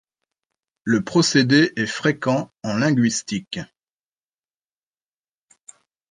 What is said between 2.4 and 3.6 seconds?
en linguistique.